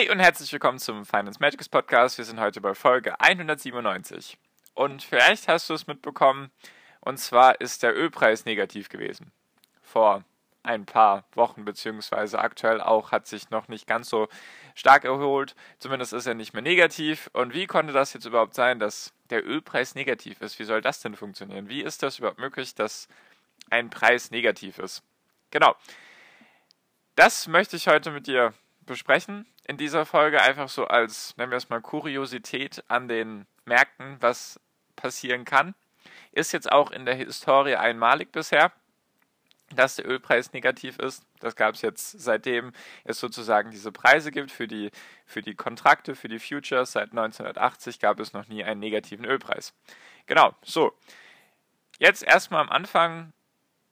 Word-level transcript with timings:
Hi 0.00 0.08
und 0.08 0.18
herzlich 0.18 0.50
willkommen 0.50 0.78
zum 0.78 1.04
Finance 1.04 1.38
Magics 1.40 1.68
Podcast. 1.68 2.16
Wir 2.16 2.24
sind 2.24 2.40
heute 2.40 2.62
bei 2.62 2.74
Folge 2.74 3.20
197. 3.20 4.38
Und 4.72 5.02
vielleicht 5.02 5.46
hast 5.46 5.68
du 5.68 5.74
es 5.74 5.86
mitbekommen, 5.86 6.50
und 7.00 7.18
zwar 7.18 7.60
ist 7.60 7.82
der 7.82 7.94
Ölpreis 7.94 8.46
negativ 8.46 8.88
gewesen. 8.88 9.30
Vor 9.82 10.24
ein 10.62 10.86
paar 10.86 11.24
Wochen, 11.34 11.66
beziehungsweise 11.66 12.38
aktuell 12.38 12.80
auch, 12.80 13.12
hat 13.12 13.26
sich 13.26 13.50
noch 13.50 13.68
nicht 13.68 13.86
ganz 13.86 14.08
so 14.08 14.28
stark 14.74 15.04
erholt. 15.04 15.54
Zumindest 15.78 16.14
ist 16.14 16.26
er 16.26 16.34
nicht 16.34 16.54
mehr 16.54 16.62
negativ. 16.62 17.28
Und 17.34 17.52
wie 17.52 17.66
konnte 17.66 17.92
das 17.92 18.14
jetzt 18.14 18.24
überhaupt 18.24 18.54
sein, 18.54 18.78
dass 18.78 19.12
der 19.28 19.46
Ölpreis 19.46 19.94
negativ 19.94 20.40
ist? 20.40 20.58
Wie 20.58 20.64
soll 20.64 20.80
das 20.80 21.00
denn 21.00 21.14
funktionieren? 21.14 21.68
Wie 21.68 21.82
ist 21.82 22.02
das 22.02 22.18
überhaupt 22.18 22.40
möglich, 22.40 22.74
dass 22.74 23.06
ein 23.68 23.90
Preis 23.90 24.30
negativ 24.30 24.78
ist? 24.78 25.02
Genau. 25.50 25.76
Das 27.16 27.48
möchte 27.48 27.76
ich 27.76 27.86
heute 27.86 28.10
mit 28.12 28.28
dir 28.28 28.54
besprechen 28.86 29.46
in 29.70 29.76
dieser 29.76 30.04
Folge, 30.04 30.42
einfach 30.42 30.68
so 30.68 30.86
als, 30.86 31.36
nennen 31.36 31.52
wir 31.52 31.56
es 31.56 31.68
mal, 31.68 31.80
Kuriosität 31.80 32.82
an 32.88 33.06
den 33.06 33.46
Märkten, 33.66 34.16
was 34.18 34.58
passieren 34.96 35.44
kann. 35.44 35.76
Ist 36.32 36.50
jetzt 36.50 36.70
auch 36.72 36.90
in 36.90 37.06
der 37.06 37.14
Historie 37.14 37.76
einmalig 37.76 38.32
bisher, 38.32 38.72
dass 39.72 39.94
der 39.94 40.08
Ölpreis 40.08 40.52
negativ 40.52 40.98
ist. 40.98 41.24
Das 41.38 41.54
gab 41.54 41.76
es 41.76 41.82
jetzt 41.82 42.20
seitdem 42.20 42.72
es 43.04 43.20
sozusagen 43.20 43.70
diese 43.70 43.92
Preise 43.92 44.32
gibt 44.32 44.50
für 44.50 44.66
die, 44.66 44.90
für 45.24 45.40
die 45.40 45.54
Kontrakte, 45.54 46.16
für 46.16 46.26
die 46.26 46.40
Futures. 46.40 46.90
Seit 46.90 47.12
1980 47.12 48.00
gab 48.00 48.18
es 48.18 48.32
noch 48.32 48.48
nie 48.48 48.64
einen 48.64 48.80
negativen 48.80 49.24
Ölpreis. 49.24 49.72
Genau, 50.26 50.52
so. 50.62 50.92
Jetzt 52.00 52.24
erstmal 52.24 52.62
am 52.62 52.70
Anfang 52.70 53.32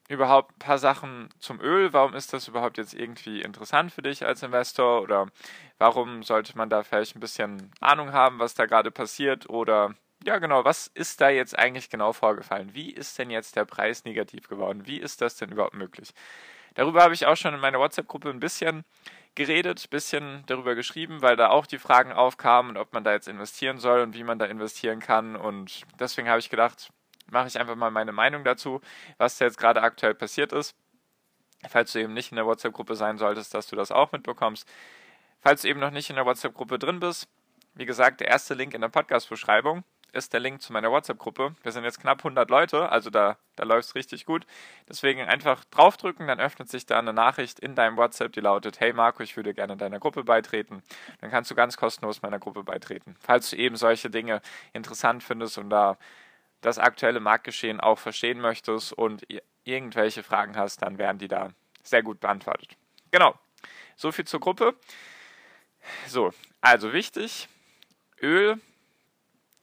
überhaupt 0.08 0.56
ein 0.56 0.58
paar 0.58 0.78
Sachen 0.78 1.28
zum 1.38 1.60
Öl. 1.60 1.92
Warum 1.92 2.14
ist 2.14 2.32
das 2.32 2.48
überhaupt 2.48 2.78
jetzt 2.78 2.94
irgendwie 2.94 3.42
interessant 3.42 3.92
für 3.92 4.02
dich 4.02 4.24
als 4.24 4.42
Investor? 4.42 5.02
Oder 5.02 5.26
warum 5.78 6.22
sollte 6.22 6.56
man 6.56 6.70
da 6.70 6.82
vielleicht 6.82 7.14
ein 7.14 7.20
bisschen 7.20 7.70
Ahnung 7.80 8.12
haben, 8.12 8.38
was 8.38 8.54
da 8.54 8.66
gerade 8.66 8.90
passiert? 8.90 9.48
Oder 9.50 9.94
ja, 10.24 10.38
genau, 10.38 10.64
was 10.64 10.88
ist 10.88 11.20
da 11.20 11.28
jetzt 11.28 11.56
eigentlich 11.58 11.90
genau 11.90 12.12
vorgefallen? 12.12 12.74
Wie 12.74 12.90
ist 12.90 13.18
denn 13.18 13.30
jetzt 13.30 13.54
der 13.54 13.66
Preis 13.66 14.04
negativ 14.04 14.48
geworden? 14.48 14.86
Wie 14.86 14.98
ist 14.98 15.20
das 15.20 15.36
denn 15.36 15.52
überhaupt 15.52 15.74
möglich? 15.74 16.12
Darüber 16.74 17.02
habe 17.02 17.14
ich 17.14 17.26
auch 17.26 17.36
schon 17.36 17.54
in 17.54 17.60
meiner 17.60 17.78
WhatsApp-Gruppe 17.78 18.30
ein 18.30 18.40
bisschen 18.40 18.84
geredet, 19.34 19.84
ein 19.84 19.90
bisschen 19.90 20.42
darüber 20.46 20.74
geschrieben, 20.74 21.22
weil 21.22 21.36
da 21.36 21.50
auch 21.50 21.66
die 21.66 21.78
Fragen 21.78 22.12
aufkamen 22.12 22.76
ob 22.76 22.92
man 22.92 23.04
da 23.04 23.12
jetzt 23.12 23.28
investieren 23.28 23.78
soll 23.78 24.00
und 24.00 24.14
wie 24.14 24.24
man 24.24 24.38
da 24.38 24.46
investieren 24.46 25.00
kann. 25.00 25.36
Und 25.36 25.82
deswegen 26.00 26.28
habe 26.28 26.40
ich 26.40 26.50
gedacht, 26.50 26.90
mache 27.30 27.48
ich 27.48 27.58
einfach 27.58 27.76
mal 27.76 27.90
meine 27.90 28.12
Meinung 28.12 28.44
dazu, 28.44 28.80
was 29.16 29.38
da 29.38 29.44
jetzt 29.44 29.58
gerade 29.58 29.82
aktuell 29.82 30.14
passiert 30.14 30.52
ist. 30.52 30.74
Falls 31.68 31.92
du 31.92 32.00
eben 32.00 32.14
nicht 32.14 32.30
in 32.30 32.36
der 32.36 32.46
WhatsApp-Gruppe 32.46 32.94
sein 32.94 33.18
solltest, 33.18 33.52
dass 33.54 33.66
du 33.66 33.76
das 33.76 33.90
auch 33.90 34.12
mitbekommst. 34.12 34.68
Falls 35.40 35.62
du 35.62 35.68
eben 35.68 35.80
noch 35.80 35.90
nicht 35.90 36.10
in 36.10 36.16
der 36.16 36.26
WhatsApp-Gruppe 36.26 36.78
drin 36.78 37.00
bist, 37.00 37.28
wie 37.74 37.86
gesagt, 37.86 38.20
der 38.20 38.28
erste 38.28 38.54
Link 38.54 38.74
in 38.74 38.80
der 38.80 38.88
Podcast-Beschreibung 38.88 39.84
ist 40.12 40.32
der 40.32 40.40
Link 40.40 40.62
zu 40.62 40.72
meiner 40.72 40.90
WhatsApp-Gruppe. 40.90 41.54
Wir 41.62 41.72
sind 41.72 41.84
jetzt 41.84 42.00
knapp 42.00 42.20
100 42.20 42.48
Leute, 42.48 42.90
also 42.90 43.10
da, 43.10 43.36
da 43.56 43.64
läuft 43.64 43.88
es 43.88 43.94
richtig 43.94 44.24
gut. 44.24 44.46
Deswegen 44.88 45.20
einfach 45.22 45.64
draufdrücken, 45.66 46.26
dann 46.26 46.40
öffnet 46.40 46.70
sich 46.70 46.86
da 46.86 46.98
eine 46.98 47.12
Nachricht 47.12 47.60
in 47.60 47.74
deinem 47.74 47.96
WhatsApp, 47.96 48.32
die 48.32 48.40
lautet, 48.40 48.80
hey 48.80 48.92
Marco, 48.92 49.22
ich 49.22 49.36
würde 49.36 49.52
gerne 49.52 49.76
deiner 49.76 49.98
Gruppe 49.98 50.24
beitreten. 50.24 50.82
Dann 51.20 51.30
kannst 51.30 51.50
du 51.50 51.54
ganz 51.54 51.76
kostenlos 51.76 52.22
meiner 52.22 52.38
Gruppe 52.38 52.64
beitreten. 52.64 53.16
Falls 53.20 53.50
du 53.50 53.56
eben 53.56 53.76
solche 53.76 54.10
Dinge 54.10 54.40
interessant 54.72 55.22
findest 55.22 55.58
und 55.58 55.70
da 55.70 55.98
das 56.60 56.78
aktuelle 56.78 57.20
Marktgeschehen 57.20 57.80
auch 57.80 57.98
verstehen 57.98 58.40
möchtest 58.40 58.92
und 58.92 59.26
irgendwelche 59.64 60.22
Fragen 60.22 60.56
hast, 60.56 60.82
dann 60.82 60.98
werden 60.98 61.18
die 61.18 61.28
da 61.28 61.50
sehr 61.82 62.02
gut 62.02 62.20
beantwortet. 62.20 62.76
Genau, 63.10 63.38
so 63.96 64.12
viel 64.12 64.26
zur 64.26 64.40
Gruppe. 64.40 64.74
So, 66.06 66.32
also 66.60 66.92
wichtig, 66.92 67.48
Öl 68.20 68.60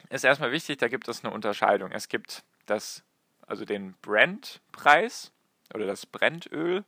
ist 0.10 0.24
erstmal 0.24 0.52
wichtig, 0.52 0.78
da 0.78 0.88
gibt 0.88 1.08
es 1.08 1.24
eine 1.24 1.34
Unterscheidung. 1.34 1.92
Es 1.92 2.08
gibt 2.08 2.44
das, 2.66 3.04
also 3.46 3.66
den 3.66 3.94
Brent-Preis 4.02 5.32
oder 5.74 5.86
das 5.86 6.06
Brentöl 6.06 6.84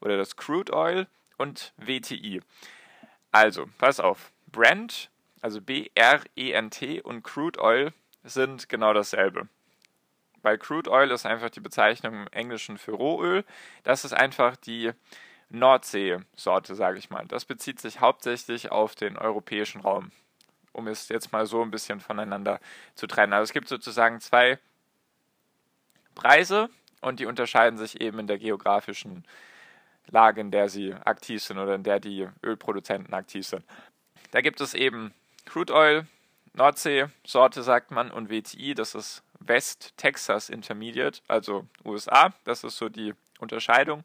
oder 0.00 0.16
das 0.16 0.36
Crude 0.36 0.72
Oil 0.74 1.06
und 1.38 1.72
WTI. 1.76 2.40
Also, 3.30 3.66
pass 3.78 4.00
auf, 4.00 4.32
Brent, 4.46 5.10
also 5.40 5.60
B-R-E-N-T 5.60 7.00
und 7.02 7.22
Crude 7.22 7.60
Oil 7.62 7.92
sind 8.24 8.68
genau 8.68 8.92
dasselbe. 8.92 9.48
Bei 10.42 10.56
Crude 10.56 10.90
Oil 10.90 11.10
ist 11.10 11.24
einfach 11.24 11.50
die 11.50 11.60
Bezeichnung 11.60 12.14
im 12.14 12.26
Englischen 12.32 12.78
für 12.78 12.92
Rohöl. 12.92 13.44
Das 13.84 14.04
ist 14.04 14.12
einfach 14.12 14.56
die 14.56 14.92
Nordsee-Sorte, 15.50 16.74
sage 16.74 16.98
ich 16.98 17.10
mal. 17.10 17.26
Das 17.26 17.44
bezieht 17.44 17.80
sich 17.80 18.00
hauptsächlich 18.00 18.72
auf 18.72 18.94
den 18.94 19.16
europäischen 19.16 19.82
Raum, 19.82 20.10
um 20.72 20.88
es 20.88 21.08
jetzt 21.08 21.32
mal 21.32 21.46
so 21.46 21.62
ein 21.62 21.70
bisschen 21.70 22.00
voneinander 22.00 22.58
zu 22.94 23.06
trennen. 23.06 23.32
Also 23.32 23.44
es 23.44 23.52
gibt 23.52 23.68
sozusagen 23.68 24.20
zwei 24.20 24.58
Preise 26.14 26.68
und 27.00 27.20
die 27.20 27.26
unterscheiden 27.26 27.78
sich 27.78 28.00
eben 28.00 28.18
in 28.18 28.26
der 28.26 28.38
geografischen 28.38 29.24
Lage, 30.08 30.40
in 30.40 30.50
der 30.50 30.68
sie 30.68 30.94
aktiv 30.94 31.42
sind 31.42 31.58
oder 31.58 31.74
in 31.74 31.84
der 31.84 32.00
die 32.00 32.28
Ölproduzenten 32.42 33.14
aktiv 33.14 33.46
sind. 33.46 33.64
Da 34.32 34.40
gibt 34.40 34.60
es 34.60 34.74
eben 34.74 35.14
Crude 35.44 35.74
Oil, 35.74 36.06
Nordsee-Sorte 36.54 37.62
sagt 37.62 37.90
man 37.90 38.10
und 38.10 38.30
WTI, 38.30 38.74
das 38.74 38.94
ist 38.94 39.22
West 39.40 39.94
Texas 39.96 40.48
Intermediate, 40.48 41.20
also 41.28 41.66
USA. 41.84 42.32
Das 42.44 42.64
ist 42.64 42.76
so 42.76 42.88
die 42.88 43.14
Unterscheidung 43.38 44.04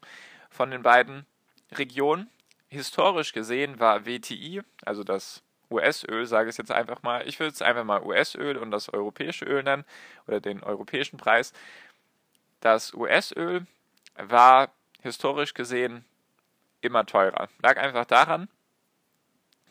von 0.50 0.70
den 0.70 0.82
beiden 0.82 1.26
Regionen. 1.72 2.30
Historisch 2.68 3.32
gesehen 3.32 3.80
war 3.80 4.06
WTI, 4.06 4.62
also 4.84 5.04
das 5.04 5.42
US-Öl, 5.70 6.26
sage 6.26 6.50
ich 6.50 6.56
jetzt 6.56 6.70
einfach 6.70 7.02
mal, 7.02 7.26
ich 7.26 7.38
will 7.40 7.48
es 7.48 7.62
einfach 7.62 7.84
mal 7.84 8.02
US-Öl 8.02 8.56
und 8.56 8.70
das 8.70 8.88
europäische 8.88 9.44
Öl 9.44 9.62
nennen 9.62 9.84
oder 10.26 10.40
den 10.40 10.62
europäischen 10.62 11.18
Preis. 11.18 11.52
Das 12.60 12.94
US-Öl 12.94 13.66
war 14.16 14.70
historisch 15.02 15.54
gesehen 15.54 16.04
immer 16.80 17.06
teurer. 17.06 17.48
Lag 17.62 17.76
einfach 17.76 18.06
daran, 18.06 18.48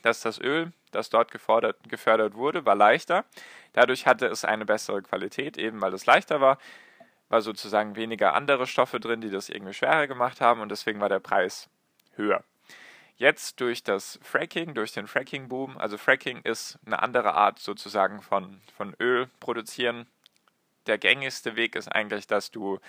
dass 0.01 0.21
das 0.21 0.39
Öl 0.39 0.71
das 0.91 1.09
dort 1.09 1.31
gefordert, 1.31 1.77
gefördert 1.89 2.35
wurde, 2.35 2.65
war 2.65 2.75
leichter. 2.75 3.25
Dadurch 3.73 4.05
hatte 4.05 4.27
es 4.27 4.45
eine 4.45 4.65
bessere 4.65 5.01
Qualität, 5.01 5.57
eben 5.57 5.81
weil 5.81 5.93
es 5.93 6.05
leichter 6.05 6.41
war, 6.41 6.57
war 7.29 7.41
sozusagen 7.41 7.95
weniger 7.95 8.33
andere 8.33 8.67
Stoffe 8.67 8.99
drin, 8.99 9.21
die 9.21 9.29
das 9.29 9.49
irgendwie 9.49 9.73
schwerer 9.73 10.07
gemacht 10.07 10.41
haben 10.41 10.61
und 10.61 10.69
deswegen 10.69 10.99
war 10.99 11.09
der 11.09 11.19
Preis 11.19 11.69
höher. 12.15 12.43
Jetzt 13.17 13.59
durch 13.59 13.83
das 13.83 14.19
Fracking, 14.21 14.75
durch 14.75 14.93
den 14.93 15.07
Fracking-Boom, 15.07 15.77
also 15.77 15.97
Fracking 15.97 16.41
ist 16.43 16.77
eine 16.85 17.01
andere 17.01 17.33
Art 17.33 17.57
sozusagen 17.57 18.21
von, 18.21 18.61
von 18.75 18.95
Öl 18.99 19.27
produzieren. 19.39 20.05
Der 20.85 20.99
gängigste 20.99 21.55
Weg 21.55 21.75
ist 21.75 21.87
eigentlich, 21.87 22.27
dass 22.27 22.51
du 22.51 22.79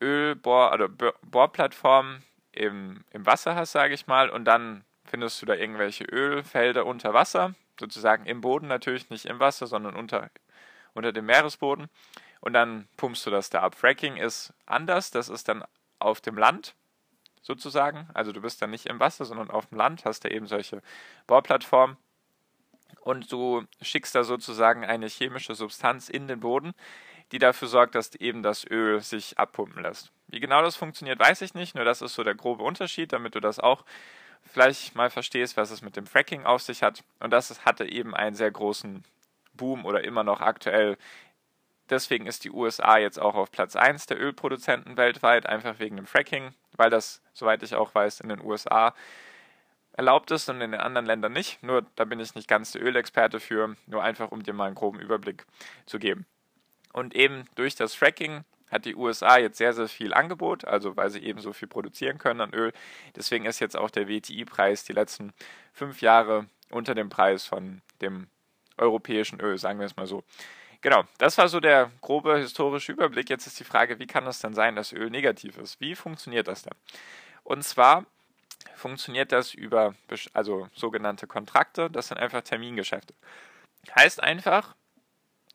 Ölbohr- 0.00 0.72
oder 0.72 0.88
Bohrplattformen 0.88 2.22
im, 2.52 3.04
im 3.10 3.26
Wasser 3.26 3.56
hast, 3.56 3.72
sage 3.72 3.94
ich 3.94 4.06
mal, 4.06 4.30
und 4.30 4.44
dann 4.44 4.84
findest 5.06 5.40
du 5.40 5.46
da 5.46 5.54
irgendwelche 5.54 6.04
Ölfelder 6.04 6.86
unter 6.86 7.14
Wasser, 7.14 7.54
sozusagen 7.78 8.26
im 8.26 8.40
Boden 8.40 8.66
natürlich, 8.66 9.10
nicht 9.10 9.26
im 9.26 9.40
Wasser, 9.40 9.66
sondern 9.66 9.96
unter, 9.96 10.30
unter 10.94 11.12
dem 11.12 11.26
Meeresboden. 11.26 11.88
Und 12.40 12.52
dann 12.52 12.88
pumpst 12.96 13.26
du 13.26 13.30
das 13.30 13.50
da 13.50 13.62
ab. 13.62 13.74
Fracking 13.74 14.16
ist 14.16 14.52
anders, 14.66 15.10
das 15.10 15.28
ist 15.28 15.48
dann 15.48 15.64
auf 15.98 16.20
dem 16.20 16.36
Land 16.36 16.74
sozusagen. 17.42 18.08
Also 18.12 18.32
du 18.32 18.40
bist 18.40 18.60
dann 18.60 18.70
nicht 18.70 18.86
im 18.86 19.00
Wasser, 19.00 19.24
sondern 19.24 19.50
auf 19.50 19.66
dem 19.66 19.78
Land, 19.78 20.04
hast 20.04 20.24
da 20.24 20.28
eben 20.28 20.46
solche 20.46 20.82
Bohrplattformen. 21.26 21.96
Und 23.00 23.30
du 23.30 23.64
schickst 23.80 24.14
da 24.14 24.24
sozusagen 24.24 24.84
eine 24.84 25.06
chemische 25.06 25.54
Substanz 25.54 26.08
in 26.08 26.28
den 26.28 26.40
Boden, 26.40 26.74
die 27.32 27.38
dafür 27.38 27.68
sorgt, 27.68 27.94
dass 27.94 28.14
eben 28.14 28.42
das 28.42 28.64
Öl 28.64 29.00
sich 29.00 29.38
abpumpen 29.38 29.82
lässt. 29.82 30.12
Wie 30.28 30.40
genau 30.40 30.62
das 30.62 30.76
funktioniert, 30.76 31.18
weiß 31.18 31.40
ich 31.42 31.54
nicht, 31.54 31.74
nur 31.74 31.84
das 31.84 32.02
ist 32.02 32.14
so 32.14 32.24
der 32.24 32.34
grobe 32.34 32.62
Unterschied, 32.62 33.12
damit 33.12 33.34
du 33.34 33.40
das 33.40 33.58
auch 33.58 33.84
vielleicht 34.42 34.94
mal 34.94 35.10
verstehst, 35.10 35.56
was 35.56 35.70
es 35.70 35.82
mit 35.82 35.96
dem 35.96 36.06
Fracking 36.06 36.44
auf 36.44 36.62
sich 36.62 36.82
hat. 36.82 37.04
Und 37.20 37.30
das 37.30 37.64
hatte 37.64 37.84
eben 37.90 38.14
einen 38.14 38.36
sehr 38.36 38.50
großen 38.50 39.04
Boom 39.54 39.84
oder 39.84 40.04
immer 40.04 40.24
noch 40.24 40.40
aktuell. 40.40 40.96
Deswegen 41.88 42.26
ist 42.26 42.44
die 42.44 42.50
USA 42.50 42.98
jetzt 42.98 43.18
auch 43.18 43.34
auf 43.34 43.50
Platz 43.50 43.76
1 43.76 44.06
der 44.06 44.20
Ölproduzenten 44.20 44.96
weltweit, 44.96 45.46
einfach 45.46 45.78
wegen 45.78 45.96
dem 45.96 46.06
Fracking, 46.06 46.54
weil 46.72 46.90
das, 46.90 47.22
soweit 47.32 47.62
ich 47.62 47.74
auch 47.74 47.94
weiß, 47.94 48.20
in 48.20 48.28
den 48.28 48.40
USA 48.40 48.94
erlaubt 49.92 50.30
ist 50.30 50.48
und 50.48 50.60
in 50.60 50.72
den 50.72 50.80
anderen 50.80 51.06
Ländern 51.06 51.32
nicht. 51.32 51.62
Nur 51.62 51.86
da 51.94 52.04
bin 52.04 52.20
ich 52.20 52.34
nicht 52.34 52.48
ganz 52.48 52.72
der 52.72 52.82
Ölexperte 52.82 53.40
für, 53.40 53.76
nur 53.86 54.02
einfach 54.02 54.30
um 54.30 54.42
dir 54.42 54.52
mal 54.52 54.66
einen 54.66 54.74
groben 54.74 55.00
Überblick 55.00 55.46
zu 55.86 55.98
geben. 55.98 56.26
Und 56.92 57.14
eben 57.14 57.44
durch 57.54 57.76
das 57.76 57.94
Fracking 57.94 58.44
hat 58.70 58.84
die 58.84 58.96
USA 58.96 59.38
jetzt 59.38 59.58
sehr, 59.58 59.72
sehr 59.72 59.88
viel 59.88 60.12
Angebot, 60.12 60.64
also 60.64 60.96
weil 60.96 61.10
sie 61.10 61.22
eben 61.22 61.40
so 61.40 61.52
viel 61.52 61.68
produzieren 61.68 62.18
können 62.18 62.40
an 62.40 62.54
Öl. 62.54 62.72
Deswegen 63.14 63.44
ist 63.44 63.60
jetzt 63.60 63.76
auch 63.76 63.90
der 63.90 64.08
WTI-Preis 64.08 64.84
die 64.84 64.92
letzten 64.92 65.32
fünf 65.72 66.02
Jahre 66.02 66.46
unter 66.70 66.94
dem 66.94 67.08
Preis 67.08 67.44
von 67.44 67.82
dem 68.00 68.26
europäischen 68.76 69.40
Öl, 69.40 69.58
sagen 69.58 69.78
wir 69.78 69.86
es 69.86 69.96
mal 69.96 70.06
so. 70.06 70.24
Genau, 70.80 71.04
das 71.18 71.38
war 71.38 71.48
so 71.48 71.60
der 71.60 71.90
grobe 72.00 72.38
historische 72.38 72.92
Überblick. 72.92 73.30
Jetzt 73.30 73.46
ist 73.46 73.58
die 73.58 73.64
Frage, 73.64 73.98
wie 73.98 74.06
kann 74.06 74.26
es 74.26 74.40
denn 74.40 74.54
sein, 74.54 74.76
dass 74.76 74.92
Öl 74.92 75.10
negativ 75.10 75.58
ist? 75.58 75.80
Wie 75.80 75.94
funktioniert 75.94 76.48
das 76.48 76.62
denn? 76.62 76.74
Und 77.44 77.62
zwar 77.62 78.04
funktioniert 78.74 79.32
das 79.32 79.54
über 79.54 79.94
also 80.32 80.68
sogenannte 80.74 81.26
Kontrakte, 81.26 81.90
das 81.90 82.08
sind 82.08 82.18
einfach 82.18 82.42
Termingeschäfte. 82.42 83.14
Heißt 83.94 84.22
einfach, 84.22 84.74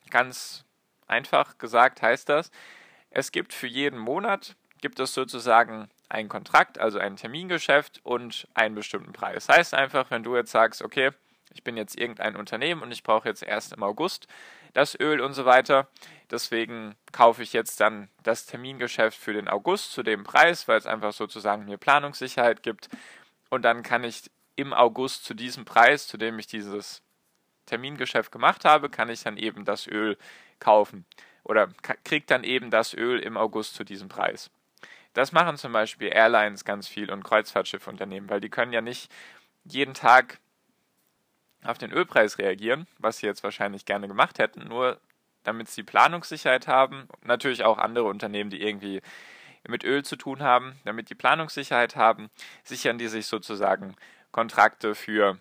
ganz 0.10 0.66
einfach 1.07 1.57
gesagt 1.57 2.02
heißt 2.02 2.30
das, 2.30 2.52
es 3.12 3.31
gibt 3.31 3.54
für 3.54 3.68
jeden 3.68 4.00
Monat, 4.00 4.56
gibt 4.80 5.00
es 5.00 5.13
sozusagen 5.13 5.90
einen 6.10 6.30
Kontrakt, 6.30 6.80
also 6.80 6.98
ein 6.98 7.18
Termingeschäft 7.18 8.00
und 8.04 8.48
einen 8.54 8.75
bestimmten 8.75 9.13
Preis. 9.13 9.48
Heißt 9.48 9.74
einfach, 9.74 10.10
wenn 10.10 10.24
du 10.24 10.36
jetzt 10.36 10.52
sagst, 10.52 10.81
okay, 10.81 11.12
ich 11.54 11.63
bin 11.63 11.78
jetzt 11.78 11.98
irgendein 11.98 12.38
Unternehmen 12.38 12.81
und 12.81 12.92
ich 12.92 13.04
brauche 13.04 13.28
jetzt 13.28 13.44
erst 13.44 13.74
im 13.74 13.84
August 13.84 14.28
das 14.74 14.98
Öl 14.98 15.19
und 15.19 15.34
so 15.34 15.44
weiter. 15.44 15.88
Deswegen 16.30 16.96
kaufe 17.12 17.44
ich 17.44 17.52
jetzt 17.52 17.81
dann 17.81 18.08
das 18.24 18.46
Termingeschäft 18.46 19.18
für 19.18 19.34
den 19.34 19.50
August 19.50 19.92
zu 19.92 20.02
dem 20.02 20.24
Preis, 20.24 20.69
weil 20.69 20.78
es 20.78 20.86
einfach 20.86 21.12
sozusagen 21.12 21.66
mir 21.66 21.78
Planungssicherheit 21.78 22.64
gibt. 22.64 22.90
Und 23.50 23.64
dann 23.64 23.84
kann 23.84 24.06
ich 24.06 24.31
im 24.56 24.74
August 24.74 25.25
zu 25.25 25.34
diesem 25.34 25.66
Preis, 25.66 26.07
zu 26.07 26.18
dem 26.18 26.40
ich 26.40 26.48
dieses 26.48 27.02
Termingeschäft 27.66 28.31
gemacht 28.31 28.64
habe, 28.64 28.90
kann 28.90 29.10
ich 29.10 29.24
dann 29.24 29.36
eben 29.36 29.66
das 29.66 29.88
Öl 29.88 30.18
kaufen 30.60 31.06
oder 31.44 31.70
kriegt 32.04 32.32
dann 32.32 32.44
eben 32.44 32.72
das 32.72 32.94
Öl 32.94 33.20
im 33.20 33.38
August 33.38 33.76
zu 33.76 33.84
diesem 33.84 34.10
Preis. 34.10 34.50
Das 35.14 35.32
machen 35.32 35.58
zum 35.58 35.74
Beispiel 35.74 36.10
Airlines 36.14 36.64
ganz 36.64 36.88
viel 36.88 37.12
und 37.12 37.24
Kreuzfahrtschiffunternehmen, 37.24 38.30
weil 38.30 38.40
die 38.40 38.50
können 38.50 38.74
ja 38.74 38.82
nicht 38.82 39.12
jeden 39.66 39.94
Tag 39.94 40.40
auf 41.64 41.78
den 41.78 41.92
Ölpreis 41.92 42.38
reagieren, 42.38 42.88
was 42.98 43.18
sie 43.18 43.28
jetzt 43.28 43.44
wahrscheinlich 43.44 43.86
gerne 43.86 44.08
gemacht 44.08 44.40
hätten, 44.40 44.68
nur 44.68 45.00
damit 45.44 45.70
sie 45.70 45.84
Planungssicherheit 45.84 46.68
haben. 46.68 47.08
Natürlich 47.24 47.64
auch 47.64 47.78
andere 47.78 48.06
Unternehmen, 48.06 48.50
die 48.50 48.62
irgendwie 48.62 49.02
mit 49.68 49.84
Öl 49.84 50.04
zu 50.04 50.16
tun 50.16 50.42
haben, 50.42 50.80
damit 50.86 51.10
die 51.10 51.16
Planungssicherheit 51.16 51.96
haben, 51.96 52.30
sichern 52.64 52.98
die 52.98 53.08
sich 53.08 53.28
sozusagen 53.28 53.96
Kontrakte 54.32 54.96
für 54.96 55.40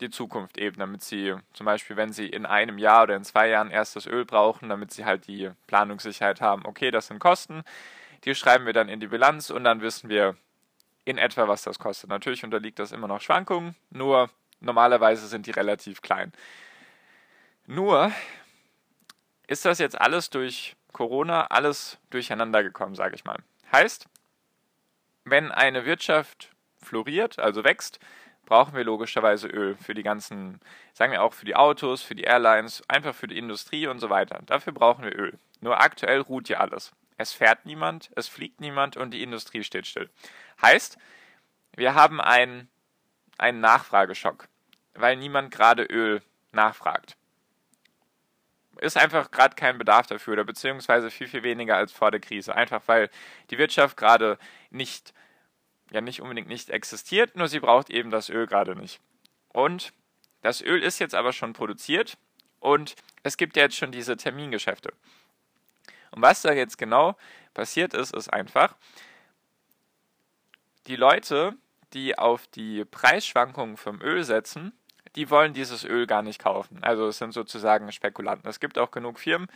die 0.00 0.10
Zukunft 0.10 0.58
eben, 0.58 0.78
damit 0.78 1.02
sie 1.02 1.34
zum 1.52 1.66
Beispiel, 1.66 1.96
wenn 1.96 2.12
sie 2.12 2.26
in 2.26 2.46
einem 2.46 2.78
Jahr 2.78 3.04
oder 3.04 3.16
in 3.16 3.24
zwei 3.24 3.48
Jahren 3.48 3.70
erst 3.70 3.96
das 3.96 4.06
Öl 4.06 4.24
brauchen, 4.24 4.68
damit 4.68 4.92
sie 4.92 5.04
halt 5.04 5.26
die 5.26 5.50
Planungssicherheit 5.66 6.40
haben, 6.40 6.64
okay, 6.66 6.90
das 6.90 7.06
sind 7.06 7.20
Kosten, 7.20 7.62
die 8.24 8.34
schreiben 8.34 8.66
wir 8.66 8.72
dann 8.72 8.88
in 8.88 9.00
die 9.00 9.06
Bilanz 9.06 9.50
und 9.50 9.64
dann 9.64 9.80
wissen 9.80 10.08
wir 10.08 10.36
in 11.04 11.18
etwa, 11.18 11.48
was 11.48 11.62
das 11.62 11.78
kostet. 11.78 12.10
Natürlich 12.10 12.44
unterliegt 12.44 12.78
das 12.78 12.92
immer 12.92 13.08
noch 13.08 13.20
Schwankungen, 13.20 13.76
nur 13.90 14.30
normalerweise 14.60 15.26
sind 15.26 15.46
die 15.46 15.52
relativ 15.52 16.02
klein. 16.02 16.32
Nur 17.66 18.12
ist 19.46 19.64
das 19.64 19.78
jetzt 19.78 20.00
alles 20.00 20.30
durch 20.30 20.74
Corona 20.92 21.46
alles 21.46 21.98
durcheinander 22.10 22.62
gekommen, 22.62 22.94
sage 22.94 23.14
ich 23.14 23.24
mal. 23.24 23.38
Heißt, 23.72 24.06
wenn 25.24 25.52
eine 25.52 25.84
Wirtschaft 25.84 26.50
floriert, 26.78 27.38
also 27.38 27.64
wächst, 27.64 27.98
brauchen 28.44 28.74
wir 28.74 28.84
logischerweise 28.84 29.48
Öl 29.48 29.76
für 29.76 29.94
die 29.94 30.02
ganzen, 30.02 30.60
sagen 30.92 31.12
wir 31.12 31.22
auch 31.22 31.34
für 31.34 31.44
die 31.44 31.56
Autos, 31.56 32.02
für 32.02 32.14
die 32.14 32.24
Airlines, 32.24 32.82
einfach 32.88 33.14
für 33.14 33.26
die 33.26 33.38
Industrie 33.38 33.86
und 33.86 33.98
so 33.98 34.10
weiter. 34.10 34.40
Dafür 34.46 34.72
brauchen 34.72 35.04
wir 35.04 35.16
Öl. 35.16 35.38
Nur 35.60 35.80
aktuell 35.80 36.20
ruht 36.20 36.48
ja 36.48 36.58
alles. 36.58 36.92
Es 37.16 37.32
fährt 37.32 37.64
niemand, 37.64 38.10
es 38.16 38.28
fliegt 38.28 38.60
niemand 38.60 38.96
und 38.96 39.12
die 39.12 39.22
Industrie 39.22 39.62
steht 39.62 39.86
still. 39.86 40.10
Heißt, 40.60 40.98
wir 41.76 41.94
haben 41.94 42.20
einen, 42.20 42.68
einen 43.38 43.60
Nachfrageschock, 43.60 44.48
weil 44.94 45.16
niemand 45.16 45.50
gerade 45.50 45.84
Öl 45.84 46.22
nachfragt. 46.52 47.16
Ist 48.78 48.96
einfach 48.96 49.30
gerade 49.30 49.54
kein 49.54 49.78
Bedarf 49.78 50.08
dafür 50.08 50.34
oder 50.34 50.44
beziehungsweise 50.44 51.10
viel, 51.10 51.28
viel 51.28 51.44
weniger 51.44 51.76
als 51.76 51.92
vor 51.92 52.10
der 52.10 52.20
Krise. 52.20 52.54
Einfach 52.54 52.82
weil 52.86 53.08
die 53.50 53.58
Wirtschaft 53.58 53.96
gerade 53.96 54.38
nicht 54.70 55.14
ja 55.90 56.00
nicht 56.00 56.20
unbedingt 56.20 56.48
nicht 56.48 56.70
existiert, 56.70 57.36
nur 57.36 57.48
sie 57.48 57.60
braucht 57.60 57.90
eben 57.90 58.10
das 58.10 58.28
Öl 58.28 58.46
gerade 58.46 58.76
nicht. 58.76 59.00
Und 59.48 59.92
das 60.42 60.60
Öl 60.60 60.82
ist 60.82 60.98
jetzt 60.98 61.14
aber 61.14 61.32
schon 61.32 61.52
produziert 61.52 62.18
und 62.60 62.96
es 63.22 63.36
gibt 63.36 63.56
ja 63.56 63.64
jetzt 63.64 63.76
schon 63.76 63.92
diese 63.92 64.16
Termingeschäfte. 64.16 64.92
Und 66.10 66.22
was 66.22 66.42
da 66.42 66.52
jetzt 66.52 66.78
genau 66.78 67.16
passiert 67.54 67.94
ist, 67.94 68.14
ist 68.14 68.32
einfach, 68.32 68.76
die 70.86 70.96
Leute, 70.96 71.56
die 71.92 72.18
auf 72.18 72.46
die 72.48 72.84
Preisschwankungen 72.84 73.76
vom 73.76 74.00
Öl 74.00 74.24
setzen, 74.24 74.72
die 75.16 75.30
wollen 75.30 75.54
dieses 75.54 75.84
Öl 75.84 76.06
gar 76.06 76.22
nicht 76.22 76.42
kaufen. 76.42 76.78
Also 76.82 77.06
es 77.06 77.18
sind 77.18 77.32
sozusagen 77.32 77.90
Spekulanten. 77.92 78.48
Es 78.48 78.60
gibt 78.60 78.78
auch 78.78 78.90
genug 78.90 79.20
Firmen, 79.20 79.48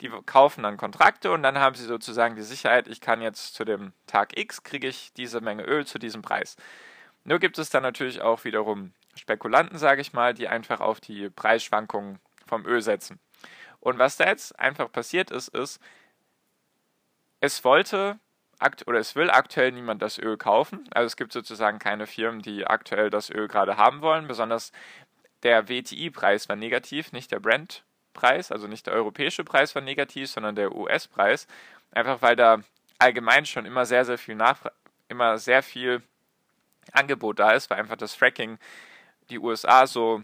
die 0.00 0.10
kaufen 0.26 0.62
dann 0.64 0.76
Kontrakte 0.76 1.30
und 1.30 1.42
dann 1.42 1.58
haben 1.58 1.76
sie 1.76 1.84
sozusagen 1.84 2.34
die 2.34 2.42
Sicherheit, 2.42 2.88
ich 2.88 3.00
kann 3.00 3.22
jetzt 3.22 3.54
zu 3.54 3.64
dem 3.64 3.92
Tag 4.06 4.38
X 4.38 4.62
kriege 4.62 4.88
ich 4.88 5.12
diese 5.12 5.40
Menge 5.40 5.64
Öl 5.64 5.86
zu 5.86 5.98
diesem 5.98 6.22
Preis. 6.22 6.56
Nur 7.24 7.38
gibt 7.38 7.58
es 7.58 7.70
dann 7.70 7.82
natürlich 7.82 8.20
auch 8.20 8.44
wiederum 8.44 8.92
Spekulanten, 9.14 9.78
sage 9.78 10.00
ich 10.00 10.12
mal, 10.12 10.34
die 10.34 10.48
einfach 10.48 10.80
auf 10.80 11.00
die 11.00 11.30
Preisschwankungen 11.30 12.18
vom 12.46 12.66
Öl 12.66 12.82
setzen. 12.82 13.20
Und 13.80 13.98
was 13.98 14.16
da 14.16 14.26
jetzt 14.26 14.58
einfach 14.58 14.90
passiert 14.90 15.30
ist, 15.30 15.48
ist, 15.48 15.80
es 17.40 17.64
wollte 17.64 18.18
oder 18.86 18.98
es 18.98 19.14
will 19.14 19.30
aktuell 19.30 19.72
niemand 19.72 20.00
das 20.00 20.18
Öl 20.18 20.36
kaufen. 20.36 20.88
Also 20.92 21.06
es 21.06 21.16
gibt 21.16 21.32
sozusagen 21.32 21.78
keine 21.78 22.06
Firmen, 22.06 22.40
die 22.40 22.66
aktuell 22.66 23.10
das 23.10 23.28
Öl 23.28 23.48
gerade 23.48 23.76
haben 23.76 24.00
wollen. 24.00 24.26
Besonders 24.26 24.72
der 25.44 25.68
WTI-Preis 25.68 26.48
war 26.48 26.56
negativ, 26.56 27.12
nicht 27.12 27.30
der 27.30 27.40
Brent 27.40 27.84
Preis, 28.14 28.50
also 28.50 28.66
nicht 28.66 28.86
der 28.86 28.94
europäische 28.94 29.44
Preis 29.44 29.74
war 29.74 29.82
negativ, 29.82 30.30
sondern 30.30 30.54
der 30.54 30.74
US-Preis, 30.74 31.46
einfach 31.90 32.22
weil 32.22 32.36
da 32.36 32.62
allgemein 32.98 33.44
schon 33.44 33.66
immer 33.66 33.84
sehr, 33.84 34.04
sehr 34.04 34.18
viel 34.18 34.34
Nachfra 34.34 34.72
immer 35.08 35.38
sehr 35.38 35.62
viel 35.62 36.02
Angebot 36.92 37.38
da 37.38 37.50
ist, 37.50 37.68
weil 37.70 37.78
einfach 37.78 37.96
das 37.96 38.14
Fracking 38.14 38.58
die 39.30 39.38
USA 39.38 39.86
so 39.86 40.22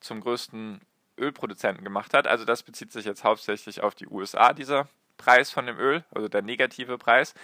zum 0.00 0.20
größten 0.20 0.80
Ölproduzenten 1.18 1.82
gemacht 1.82 2.14
hat. 2.14 2.26
Also 2.26 2.44
das 2.44 2.62
bezieht 2.62 2.92
sich 2.92 3.04
jetzt 3.04 3.24
hauptsächlich 3.24 3.82
auf 3.82 3.94
die 3.94 4.06
USA, 4.06 4.52
dieser 4.52 4.88
Preis 5.16 5.50
von 5.50 5.66
dem 5.66 5.78
Öl, 5.78 6.04
also 6.10 6.28
der 6.28 6.42
negative 6.42 6.98
Preis. 6.98 7.34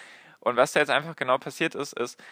Und 0.40 0.56
was 0.56 0.72
da 0.72 0.80
jetzt 0.80 0.90
einfach 0.90 1.16
genau 1.16 1.38
passiert 1.38 1.74
ist, 1.74 1.94
ist, 1.94 2.22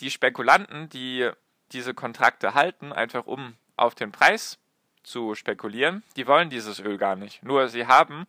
die 0.00 0.10
Spekulanten, 0.10 0.88
die 0.88 1.30
diese 1.72 1.92
Kontrakte 1.92 2.54
halten, 2.54 2.92
einfach 2.92 3.26
um 3.26 3.56
auf 3.80 3.94
den 3.94 4.12
Preis 4.12 4.58
zu 5.02 5.34
spekulieren, 5.34 6.02
die 6.16 6.26
wollen 6.26 6.50
dieses 6.50 6.78
Öl 6.78 6.98
gar 6.98 7.16
nicht. 7.16 7.42
Nur 7.42 7.68
sie 7.68 7.86
haben 7.86 8.26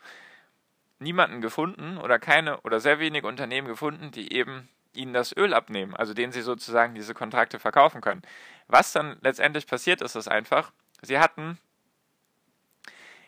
niemanden 1.00 1.42
gefunden 1.42 1.98
oder 1.98 2.20
keine 2.20 2.62
oder 2.62 2.80
sehr 2.80 3.00
wenige 3.00 3.28
Unternehmen 3.28 3.68
gefunden, 3.68 4.12
die 4.12 4.34
eben 4.34 4.70
ihnen 4.94 5.14
das 5.14 5.36
Öl 5.36 5.54
abnehmen, 5.54 5.96
also 5.96 6.14
denen 6.14 6.32
sie 6.32 6.42
sozusagen 6.42 6.96
diese 6.96 7.14
Kontrakte 7.14 7.60
verkaufen 7.60 8.02
können. 8.02 8.22
Was 8.68 8.94
dann 8.94 9.18
letztendlich 9.22 9.68
passiert 9.68 10.02
ist, 10.02 10.16
ist 10.16 10.28
einfach, 10.28 10.72
sie 11.02 11.20
hatten 11.20 11.58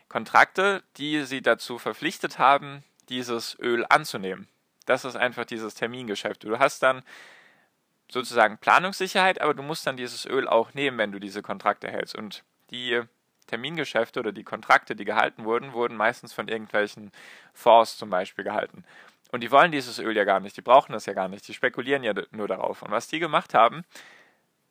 Kontrakte, 0.08 0.84
die 0.98 1.24
sie 1.24 1.42
dazu 1.42 1.80
verpflichtet 1.80 2.38
haben, 2.39 2.84
dieses 3.10 3.58
Öl 3.60 3.86
anzunehmen. 3.89 4.48
Das 4.86 5.06
ist 5.06 5.15
einfach 5.15 5.46
dieses 5.46 5.75
Termingeschäft. 5.75 6.44
Du 6.44 6.60
hast 6.60 6.84
dann 6.84 7.03
sozusagen 8.13 8.60
Planungssicherheit, 8.60 9.41
aber 9.41 9.53
du 9.53 9.63
musst 9.63 9.86
dann 9.88 9.98
dieses 9.98 10.25
Öl 10.25 10.48
auch 10.48 10.74
nehmen, 10.74 10.98
wenn 11.00 11.12
du 11.12 11.20
diese 11.20 11.41
Kontrakte 11.41 11.89
hältst. 11.89 12.15
Und 12.15 12.43
die 12.70 13.01
Termingeschäfte 13.48 14.20
oder 14.20 14.32
die 14.32 14.43
Kontrakte, 14.43 14.96
die 14.96 15.03
gehalten 15.03 15.43
wurden, 15.46 15.74
wurden 15.74 15.98
meistens 15.98 16.32
von 16.32 16.48
irgendwelchen 16.48 17.12
Fonds 17.53 17.98
zum 17.98 18.10
Beispiel 18.10 18.43
gehalten. 18.43 18.86
Und 19.32 19.41
die 19.41 19.51
wollen 19.51 19.72
dieses 19.72 19.98
Öl 19.98 20.15
ja 20.15 20.25
gar 20.25 20.39
nicht, 20.39 20.55
die 20.55 20.62
brauchen 20.62 20.93
das 20.93 21.08
ja 21.08 21.13
gar 21.13 21.27
nicht, 21.27 21.48
die 21.48 21.55
spekulieren 21.55 22.03
ja 22.03 22.13
nur 22.32 22.48
darauf. 22.48 22.84
Und 22.84 22.91
was 22.91 23.08
die 23.08 23.17
gemacht 23.17 23.55
haben, 23.55 23.84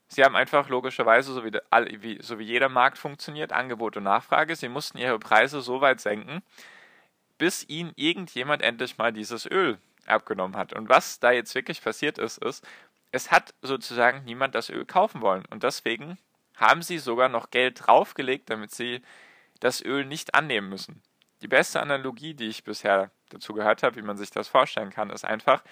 sie 0.06 0.22
haben 0.22 0.36
einfach 0.36 0.68
logischerweise, 0.68 1.32
so 1.32 1.44
wie, 1.44 2.18
so 2.22 2.38
wie 2.38 2.44
jeder 2.44 2.68
Markt 2.68 2.96
funktioniert, 2.96 3.52
Angebot 3.52 3.96
und 3.96 4.04
Nachfrage, 4.04 4.54
sie 4.54 4.68
mussten 4.68 4.98
ihre 4.98 5.18
Preise 5.18 5.62
so 5.62 5.80
weit 5.80 6.00
senken, 6.00 6.42
bis 7.38 7.68
ihnen 7.68 7.92
irgendjemand 7.96 8.62
endlich 8.62 8.98
mal 8.98 9.12
dieses 9.12 9.46
Öl 9.46 9.78
abgenommen 10.06 10.56
hat. 10.56 10.72
Und 10.72 10.88
was 10.88 11.18
da 11.18 11.32
jetzt 11.32 11.56
wirklich 11.56 11.82
passiert 11.82 12.18
ist, 12.18 12.38
ist, 12.38 12.64
es 13.12 13.30
hat 13.30 13.54
sozusagen 13.62 14.24
niemand 14.24 14.54
das 14.54 14.70
Öl 14.70 14.84
kaufen 14.86 15.20
wollen. 15.20 15.44
Und 15.46 15.62
deswegen 15.62 16.18
haben 16.56 16.82
sie 16.82 16.98
sogar 16.98 17.28
noch 17.28 17.50
Geld 17.50 17.86
draufgelegt, 17.86 18.50
damit 18.50 18.72
sie 18.72 19.02
das 19.60 19.82
Öl 19.82 20.04
nicht 20.04 20.34
annehmen 20.34 20.68
müssen. 20.68 21.02
Die 21.42 21.48
beste 21.48 21.80
Analogie, 21.80 22.34
die 22.34 22.48
ich 22.48 22.64
bisher 22.64 23.10
dazu 23.30 23.52
gehört 23.54 23.82
habe, 23.82 23.96
wie 23.96 24.02
man 24.02 24.16
sich 24.16 24.30
das 24.30 24.48
vorstellen 24.48 24.90
kann, 24.90 25.10
ist 25.10 25.24
einfach, 25.24 25.62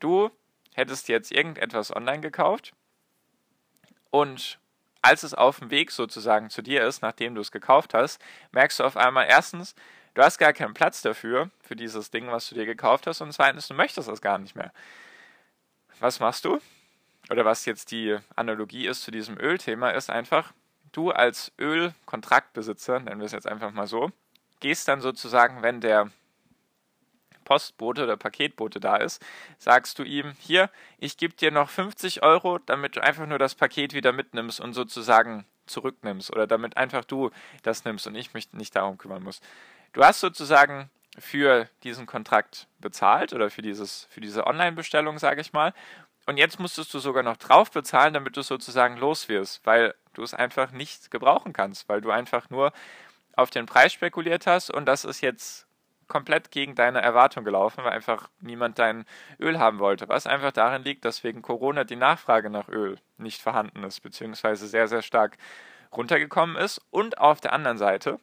du 0.00 0.30
hättest 0.74 1.08
jetzt 1.08 1.32
irgendetwas 1.32 1.94
online 1.94 2.20
gekauft 2.20 2.74
Und 4.10 4.58
als 5.02 5.22
es 5.22 5.34
auf 5.34 5.60
dem 5.60 5.70
Weg 5.70 5.90
sozusagen 5.92 6.50
zu 6.50 6.62
dir 6.62 6.84
ist, 6.86 7.02
nachdem 7.02 7.34
du 7.34 7.40
es 7.40 7.52
gekauft 7.52 7.94
hast, 7.94 8.20
merkst 8.52 8.80
du 8.80 8.84
auf 8.84 8.96
einmal 8.96 9.26
erstens, 9.28 9.74
du 10.14 10.22
hast 10.22 10.38
gar 10.38 10.52
keinen 10.52 10.74
Platz 10.74 11.02
dafür, 11.02 11.50
für 11.62 11.76
dieses 11.76 12.10
Ding, 12.10 12.28
was 12.30 12.48
du 12.48 12.54
dir 12.54 12.66
gekauft 12.66 13.06
hast, 13.06 13.20
und 13.20 13.32
zweitens, 13.32 13.68
du 13.68 13.74
möchtest 13.74 14.08
das 14.08 14.20
gar 14.20 14.38
nicht 14.38 14.56
mehr. 14.56 14.72
Was 16.00 16.20
machst 16.20 16.44
du? 16.44 16.60
Oder 17.30 17.44
was 17.44 17.64
jetzt 17.64 17.90
die 17.90 18.16
Analogie 18.36 18.86
ist 18.86 19.02
zu 19.02 19.10
diesem 19.10 19.38
Ölthema, 19.38 19.90
ist 19.90 20.10
einfach, 20.10 20.52
du 20.92 21.10
als 21.10 21.52
Ölkontraktbesitzer, 21.58 23.00
nennen 23.00 23.20
wir 23.20 23.26
es 23.26 23.32
jetzt 23.32 23.46
einfach 23.46 23.72
mal 23.72 23.86
so, 23.86 24.10
gehst 24.60 24.88
dann 24.88 25.00
sozusagen, 25.00 25.62
wenn 25.62 25.80
der 25.80 26.10
Postbote 27.44 28.04
oder 28.04 28.16
Paketbote 28.16 28.78
da 28.78 28.96
ist, 28.96 29.24
sagst 29.58 29.98
du 29.98 30.02
ihm, 30.02 30.32
hier, 30.38 30.70
ich 30.98 31.16
gebe 31.16 31.34
dir 31.34 31.50
noch 31.50 31.70
50 31.70 32.22
Euro, 32.22 32.58
damit 32.58 32.96
du 32.96 33.02
einfach 33.02 33.26
nur 33.26 33.38
das 33.38 33.54
Paket 33.54 33.94
wieder 33.94 34.12
mitnimmst 34.12 34.60
und 34.60 34.74
sozusagen 34.74 35.46
zurücknimmst 35.66 36.30
oder 36.32 36.46
damit 36.46 36.76
einfach 36.76 37.04
du 37.04 37.30
das 37.62 37.84
nimmst 37.84 38.06
und 38.06 38.14
ich 38.14 38.34
mich 38.34 38.52
nicht 38.52 38.76
darum 38.76 38.98
kümmern 38.98 39.22
muss. 39.22 39.40
Du 39.92 40.04
hast 40.04 40.20
sozusagen 40.20 40.90
für 41.18 41.68
diesen 41.82 42.06
Kontrakt 42.06 42.68
bezahlt 42.78 43.32
oder 43.32 43.50
für, 43.50 43.62
dieses, 43.62 44.06
für 44.10 44.20
diese 44.20 44.46
Online-Bestellung, 44.46 45.18
sage 45.18 45.40
ich 45.40 45.52
mal. 45.52 45.72
Und 46.26 46.36
jetzt 46.36 46.60
musstest 46.60 46.92
du 46.92 46.98
sogar 46.98 47.22
noch 47.22 47.36
drauf 47.36 47.70
bezahlen, 47.70 48.12
damit 48.12 48.36
du 48.36 48.42
sozusagen 48.42 48.98
los 48.98 49.28
wirst, 49.28 49.64
weil 49.64 49.94
du 50.12 50.22
es 50.22 50.34
einfach 50.34 50.72
nicht 50.72 51.10
gebrauchen 51.10 51.52
kannst, 51.52 51.88
weil 51.88 52.00
du 52.00 52.10
einfach 52.10 52.50
nur 52.50 52.72
auf 53.34 53.50
den 53.50 53.66
Preis 53.66 53.92
spekuliert 53.92 54.46
hast 54.46 54.70
und 54.70 54.86
das 54.86 55.04
ist 55.04 55.20
jetzt 55.20 55.68
komplett 56.08 56.50
gegen 56.50 56.74
deine 56.74 57.00
Erwartung 57.00 57.44
gelaufen, 57.44 57.84
weil 57.84 57.92
einfach 57.92 58.28
niemand 58.40 58.78
dein 58.78 59.04
Öl 59.38 59.58
haben 59.58 59.78
wollte. 59.78 60.08
Was 60.08 60.26
einfach 60.26 60.52
darin 60.52 60.82
liegt, 60.82 61.04
dass 61.04 61.22
wegen 61.22 61.42
Corona 61.42 61.84
die 61.84 61.96
Nachfrage 61.96 62.50
nach 62.50 62.68
Öl 62.68 62.98
nicht 63.18 63.40
vorhanden 63.40 63.84
ist, 63.84 64.00
beziehungsweise 64.00 64.66
sehr, 64.66 64.88
sehr 64.88 65.02
stark 65.02 65.36
runtergekommen 65.92 66.56
ist. 66.56 66.80
Und 66.90 67.18
auf 67.18 67.40
der 67.40 67.52
anderen 67.52 67.78
Seite, 67.78 68.18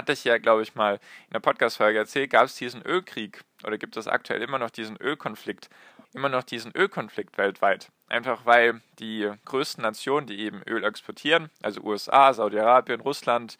hatte 0.00 0.12
ich 0.14 0.24
ja, 0.24 0.38
glaube 0.38 0.62
ich, 0.62 0.74
mal 0.74 0.94
in 0.94 1.34
der 1.34 1.40
Podcast-Folge 1.40 1.98
erzählt, 1.98 2.30
gab 2.30 2.46
es 2.46 2.54
diesen 2.54 2.80
Ölkrieg 2.86 3.44
oder 3.64 3.76
gibt 3.76 3.98
es 3.98 4.08
aktuell 4.08 4.40
immer 4.40 4.58
noch 4.58 4.70
diesen 4.70 4.96
Ölkonflikt, 4.96 5.68
immer 6.14 6.30
noch 6.30 6.42
diesen 6.42 6.74
Ölkonflikt 6.74 7.36
weltweit. 7.36 7.90
Einfach 8.08 8.46
weil 8.46 8.80
die 8.98 9.30
größten 9.44 9.82
Nationen, 9.82 10.26
die 10.26 10.40
eben 10.40 10.62
Öl 10.66 10.84
exportieren, 10.84 11.50
also 11.60 11.82
USA, 11.82 12.32
Saudi-Arabien, 12.32 13.02
Russland, 13.02 13.58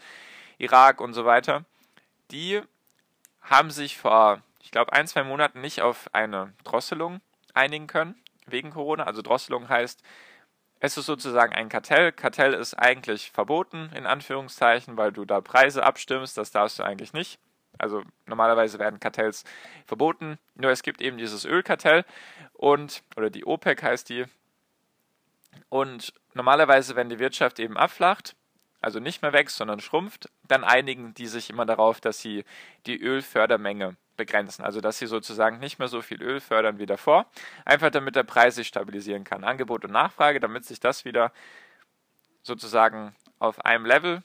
Irak 0.56 1.02
und 1.02 1.12
so 1.12 1.26
weiter, 1.26 1.66
die 2.30 2.62
haben 3.42 3.70
sich 3.70 3.98
vor, 3.98 4.40
ich 4.62 4.70
glaube, 4.70 4.94
ein, 4.94 5.06
zwei 5.06 5.24
Monaten 5.24 5.60
nicht 5.60 5.82
auf 5.82 6.08
eine 6.14 6.54
Drosselung 6.64 7.20
einigen 7.52 7.86
können 7.86 8.14
wegen 8.46 8.70
Corona. 8.70 9.04
Also 9.04 9.20
Drosselung 9.20 9.68
heißt, 9.68 10.02
es 10.80 10.96
ist 10.96 11.06
sozusagen 11.06 11.54
ein 11.54 11.68
Kartell. 11.68 12.10
Kartell 12.10 12.54
ist 12.54 12.74
eigentlich 12.74 13.30
verboten, 13.30 13.90
in 13.94 14.06
Anführungszeichen, 14.06 14.96
weil 14.96 15.12
du 15.12 15.26
da 15.26 15.42
Preise 15.42 15.84
abstimmst. 15.84 16.38
Das 16.38 16.50
darfst 16.50 16.78
du 16.78 16.82
eigentlich 16.82 17.12
nicht. 17.12 17.38
Also 17.78 18.02
normalerweise 18.26 18.78
werden 18.78 18.98
Kartells 18.98 19.44
verboten. 19.86 20.38
Nur 20.54 20.70
es 20.70 20.82
gibt 20.82 21.02
eben 21.02 21.18
dieses 21.18 21.44
Ölkartell 21.44 22.04
und, 22.54 23.02
oder 23.16 23.30
die 23.30 23.44
OPEC 23.44 23.82
heißt 23.82 24.08
die. 24.08 24.24
Und 25.68 26.14
normalerweise, 26.34 26.96
wenn 26.96 27.10
die 27.10 27.18
Wirtschaft 27.18 27.58
eben 27.58 27.76
abflacht, 27.76 28.34
also 28.80 29.00
nicht 29.00 29.20
mehr 29.20 29.34
wächst, 29.34 29.56
sondern 29.56 29.80
schrumpft, 29.80 30.30
dann 30.48 30.64
einigen 30.64 31.12
die 31.12 31.26
sich 31.26 31.50
immer 31.50 31.66
darauf, 31.66 32.00
dass 32.00 32.20
sie 32.20 32.44
die 32.86 32.98
Ölfördermenge 32.98 33.96
begrenzen. 34.20 34.64
Also 34.64 34.82
dass 34.82 34.98
sie 34.98 35.06
sozusagen 35.06 35.58
nicht 35.58 35.78
mehr 35.78 35.88
so 35.88 36.02
viel 36.02 36.22
Öl 36.22 36.40
fördern 36.40 36.78
wie 36.78 36.84
davor, 36.84 37.26
einfach 37.64 37.90
damit 37.90 38.16
der 38.16 38.22
Preis 38.22 38.54
sich 38.54 38.68
stabilisieren 38.68 39.24
kann. 39.24 39.44
Angebot 39.44 39.84
und 39.84 39.92
Nachfrage, 39.92 40.40
damit 40.40 40.66
sich 40.66 40.78
das 40.78 41.06
wieder 41.06 41.32
sozusagen 42.42 43.14
auf 43.38 43.64
einem 43.64 43.86
Level 43.86 44.22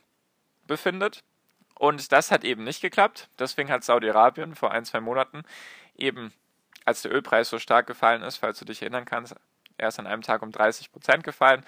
befindet. 0.68 1.24
Und 1.78 2.12
das 2.12 2.30
hat 2.30 2.44
eben 2.44 2.66
nicht 2.66 2.82
geklappt. 2.82 3.30
Deswegen 3.40 3.72
hat 3.72 3.86
Saudi-Arabien 3.86 4.56
vor 4.56 4.72
ein, 4.72 4.84
zwei 4.84 5.00
Monaten 5.00 5.44
eben, 5.96 6.34
als 6.84 7.02
der 7.02 7.14
Ölpreis 7.14 7.50
so 7.50 7.58
stark 7.58 7.88
gefallen 7.88 8.22
ist, 8.22 8.38
falls 8.38 8.60
du 8.60 8.66
dich 8.66 8.82
erinnern 8.82 9.06
kannst, 9.06 9.36
erst 9.78 10.00
an 10.00 10.08
einem 10.08 10.22
Tag 10.22 10.42
um 10.42 10.52
30 10.52 10.92
Prozent 10.92 11.24
gefallen, 11.24 11.66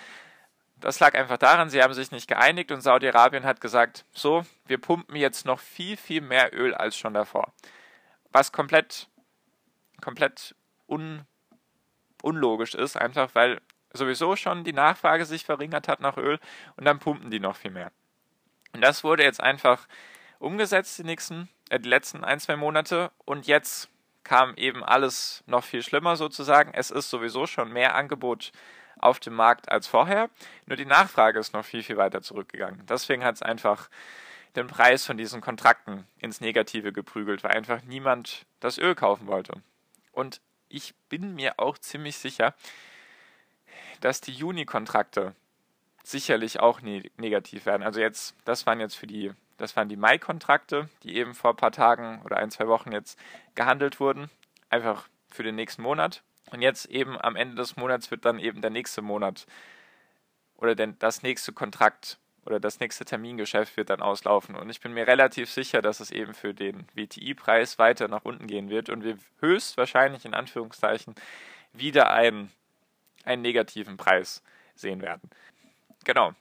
das 0.80 1.00
lag 1.00 1.16
einfach 1.16 1.38
daran, 1.38 1.70
sie 1.70 1.82
haben 1.82 1.94
sich 1.94 2.12
nicht 2.12 2.28
geeinigt 2.28 2.72
und 2.72 2.82
Saudi-Arabien 2.82 3.46
hat 3.46 3.62
gesagt, 3.62 4.06
so, 4.14 4.46
wir 4.68 4.78
pumpen 4.78 5.16
jetzt 5.16 5.46
noch 5.46 5.60
viel, 5.60 5.98
viel 5.98 6.22
mehr 6.22 6.54
Öl 6.54 6.76
als 6.76 6.98
schon 6.98 7.14
davor. 7.14 7.52
Was 8.32 8.52
komplett, 8.52 9.08
komplett 10.02 10.56
un, 10.88 11.26
unlogisch 12.22 12.76
ist, 12.76 12.98
einfach 12.98 13.34
weil 13.34 13.62
sowieso 13.94 14.36
schon 14.36 14.64
die 14.64 14.74
Nachfrage 14.74 15.26
sich 15.26 15.46
verringert 15.46 15.88
hat 15.88 16.00
nach 16.00 16.18
Öl 16.18 16.40
und 16.76 16.86
dann 16.86 17.00
pumpen 17.00 17.32
die 17.32 17.40
noch 17.40 17.56
viel 17.56 17.72
mehr. 17.72 17.92
Und 18.74 18.82
das 18.82 19.04
wurde 19.04 19.24
jetzt 19.24 19.42
einfach 19.42 19.88
umgesetzt 20.40 20.98
die 21.00 21.04
nächsten, 21.04 21.50
äh, 21.70 21.80
die 21.80 21.90
letzten 21.90 22.24
ein, 22.24 22.40
zwei 22.40 22.56
Monate 22.56 23.12
und 23.26 23.48
jetzt 23.48 23.90
kam 24.24 24.56
eben 24.56 24.84
alles 24.84 25.44
noch 25.48 25.64
viel 25.64 25.82
schlimmer 25.82 26.18
sozusagen. 26.18 26.74
Es 26.74 26.92
ist 26.92 27.10
sowieso 27.10 27.48
schon 27.48 27.72
mehr 27.72 27.96
Angebot 27.96 28.52
auf 29.00 29.20
dem 29.20 29.34
Markt 29.34 29.72
als 29.72 29.88
vorher. 29.88 30.30
Nur 30.66 30.76
die 30.76 30.86
Nachfrage 30.86 31.40
ist 31.40 31.54
noch 31.54 31.64
viel, 31.64 31.82
viel 31.82 31.98
weiter 31.98 32.22
zurückgegangen. 32.22 32.86
Deswegen 32.88 33.24
hat 33.24 33.36
es 33.36 33.42
einfach 33.42 33.90
den 34.56 34.68
Preis 34.68 35.06
von 35.06 35.18
diesen 35.18 35.42
Kontrakten 35.42 36.08
ins 36.18 36.42
Negative 36.42 36.92
geprügelt, 36.92 37.44
weil 37.44 37.52
einfach 37.52 37.84
niemand 37.84 38.46
das 38.60 38.78
Öl 38.78 38.96
kaufen 38.96 39.28
wollte. 39.28 39.62
Und 40.12 40.42
ich 40.70 40.96
bin 41.10 41.36
mir 41.36 41.60
auch 41.60 41.78
ziemlich 41.78 42.18
sicher, 42.18 42.56
dass 44.02 44.22
die 44.22 44.34
Juni-Kontrakte 44.34 45.36
sicherlich 46.04 46.60
auch 46.60 46.82
ne 46.82 47.04
negativ 47.18 47.66
werden. 47.66 47.84
Also 47.84 48.00
jetzt, 48.00 48.36
das 48.46 48.66
waren 48.66 48.80
jetzt 48.80 48.96
für 48.96 49.08
die, 49.08 49.32
das 49.58 49.76
waren 49.76 49.90
die 49.90 49.96
Mai-Kontrakte, 49.96 50.90
die 51.04 51.16
eben 51.16 51.34
vor 51.36 51.52
ein 51.52 51.58
paar 51.58 51.72
Tagen 51.72 52.22
oder 52.24 52.38
ein, 52.38 52.52
zwei 52.52 52.68
Wochen 52.68 52.92
jetzt 52.92 53.20
gehandelt 53.56 54.00
wurden. 54.00 54.30
Einfach 54.70 55.08
für 55.30 55.44
den 55.44 55.56
nächsten 55.56 55.82
Monat. 55.82 56.24
Und 56.52 56.62
jetzt 56.62 56.86
eben 56.86 57.20
am 57.20 57.36
Ende 57.36 57.56
des 57.56 57.76
Monats 57.76 58.10
wird 58.10 58.24
dann 58.26 58.40
eben 58.40 58.62
der 58.62 58.72
nächste 58.72 59.02
Monat 59.02 59.46
oder 60.56 60.76
denn 60.76 60.98
das 61.00 61.24
nächste 61.24 61.54
Kontrakt 61.54 62.18
oder 62.48 62.62
das 62.62 62.80
nächste 62.80 63.04
Termingeschäft 63.04 63.76
wird 63.76 63.90
dann 63.90 64.02
auslaufen. 64.02 64.56
Und 64.56 64.70
ich 64.70 64.80
bin 64.80 64.94
mir 64.94 65.06
relativ 65.06 65.52
sicher, 65.52 65.82
dass 65.82 66.00
es 66.00 66.12
eben 66.12 66.34
für 66.34 66.54
den 66.54 66.88
WTI-Preis 66.96 67.78
weiter 67.78 68.08
nach 68.08 68.24
unten 68.24 68.48
gehen 68.48 68.70
wird 68.70 68.90
und 68.90 69.04
wir 69.04 69.18
höchstwahrscheinlich 69.42 70.24
in 70.24 70.34
Anführungszeichen 70.34 71.14
wieder 71.74 72.10
einen, 72.10 72.50
einen 73.26 73.42
negativen 73.42 73.98
Preis 73.98 74.42
sehen 74.76 75.02
werden. 75.02 75.30
Genau. 76.06 76.34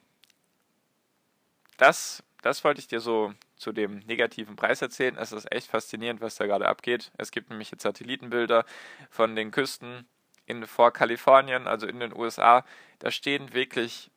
Das, 1.76 2.22
das 2.40 2.62
wollte 2.62 2.80
ich 2.80 2.86
dir 2.86 3.00
so 3.00 3.34
zu 3.56 3.72
dem 3.72 3.98
negativen 4.06 4.54
Preis 4.54 4.80
erzählen. 4.82 5.16
Es 5.18 5.32
ist 5.32 5.50
echt 5.50 5.68
faszinierend, 5.68 6.20
was 6.20 6.36
da 6.36 6.46
gerade 6.46 6.68
abgeht. 6.68 7.10
Es 7.18 7.32
gibt 7.32 7.50
nämlich 7.50 7.72
jetzt 7.72 7.82
Satellitenbilder 7.82 8.64
von 9.10 9.34
den 9.34 9.50
Küsten 9.50 10.06
in, 10.46 10.66
vor 10.68 10.92
Kalifornien, 10.92 11.66
also 11.66 11.88
in 11.88 11.98
den 11.98 12.14
USA. 12.14 12.64
Da 13.00 13.10
stehen 13.10 13.54
wirklich 13.54 14.12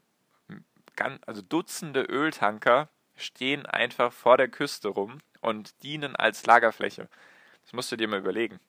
ganz, 1.00 1.20
also 1.26 1.42
Dutzende 1.42 2.02
Öltanker 2.04 2.90
stehen 3.16 3.66
einfach 3.66 4.12
vor 4.12 4.38
der 4.38 4.50
Küste 4.50 4.90
rum 4.90 5.20
und 5.42 5.82
dienen 5.82 6.16
als 6.16 6.46
Lagerfläche. 6.46 7.08
Das 7.64 7.74
musst 7.74 7.92
du 7.92 7.96
dir 7.96 8.08
mal 8.08 8.20
überlegen. 8.20 8.60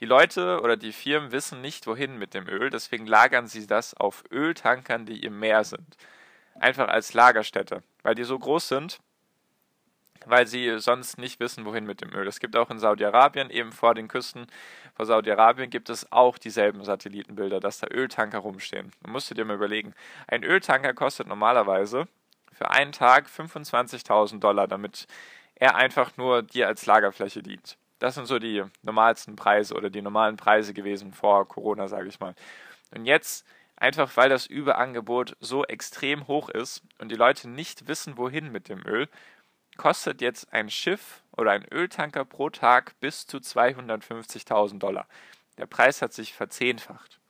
Die 0.00 0.06
Leute 0.06 0.60
oder 0.60 0.76
die 0.76 0.92
Firmen 0.92 1.32
wissen 1.32 1.60
nicht, 1.60 1.86
wohin 1.86 2.18
mit 2.18 2.34
dem 2.34 2.48
Öl, 2.48 2.68
deswegen 2.68 3.06
lagern 3.06 3.46
sie 3.46 3.66
das 3.66 3.94
auf 3.94 4.24
Öltankern, 4.30 5.06
die 5.06 5.22
im 5.22 5.38
Meer 5.38 5.64
sind. 5.64 5.96
Einfach 6.54 6.88
als 6.88 7.14
Lagerstätte, 7.14 7.82
weil 8.02 8.14
die 8.14 8.24
so 8.24 8.38
groß 8.38 8.68
sind, 8.68 8.98
weil 10.26 10.46
sie 10.46 10.78
sonst 10.78 11.18
nicht 11.18 11.40
wissen, 11.40 11.64
wohin 11.64 11.84
mit 11.84 12.00
dem 12.00 12.12
Öl. 12.14 12.26
Es 12.26 12.40
gibt 12.40 12.56
auch 12.56 12.70
in 12.70 12.78
Saudi-Arabien, 12.78 13.50
eben 13.50 13.72
vor 13.72 13.94
den 13.94 14.08
Küsten 14.08 14.46
vor 14.94 15.06
Saudi-Arabien, 15.06 15.70
gibt 15.70 15.90
es 15.90 16.10
auch 16.12 16.38
dieselben 16.38 16.84
Satellitenbilder, 16.84 17.60
dass 17.60 17.78
da 17.78 17.88
Öltanker 17.88 18.38
rumstehen. 18.38 18.92
Man 19.02 19.12
musst 19.12 19.30
du 19.30 19.34
dir 19.34 19.44
mal 19.44 19.56
überlegen. 19.56 19.94
Ein 20.28 20.44
Öltanker 20.44 20.94
kostet 20.94 21.26
normalerweise 21.26 22.06
für 22.52 22.70
einen 22.70 22.92
Tag 22.92 23.26
25.000 23.26 24.38
Dollar, 24.38 24.68
damit 24.68 25.06
er 25.56 25.74
einfach 25.76 26.16
nur 26.16 26.42
dir 26.42 26.68
als 26.68 26.86
Lagerfläche 26.86 27.42
dient. 27.42 27.76
Das 27.98 28.14
sind 28.14 28.26
so 28.26 28.38
die 28.38 28.62
normalsten 28.82 29.36
Preise 29.36 29.74
oder 29.74 29.90
die 29.90 30.02
normalen 30.02 30.36
Preise 30.36 30.74
gewesen 30.74 31.12
vor 31.12 31.48
Corona, 31.48 31.88
sage 31.88 32.08
ich 32.08 32.20
mal. 32.20 32.34
Und 32.94 33.06
jetzt 33.06 33.46
einfach 33.76 34.16
weil 34.16 34.28
das 34.28 34.46
Überangebot 34.46 35.36
so 35.40 35.64
extrem 35.64 36.26
hoch 36.26 36.48
ist 36.48 36.82
und 36.98 37.10
die 37.10 37.16
Leute 37.16 37.48
nicht 37.48 37.88
wissen, 37.88 38.16
wohin 38.16 38.52
mit 38.52 38.68
dem 38.68 38.84
Öl, 38.86 39.08
kostet 39.76 40.20
jetzt 40.20 40.52
ein 40.52 40.70
Schiff 40.70 41.22
oder 41.36 41.52
ein 41.52 41.66
Öltanker 41.72 42.24
pro 42.24 42.50
Tag 42.50 42.98
bis 43.00 43.26
zu 43.26 43.38
250.000 43.38 44.78
Dollar. 44.78 45.06
Der 45.58 45.66
Preis 45.66 46.02
hat 46.02 46.12
sich 46.12 46.32
verzehnfacht. 46.32 47.20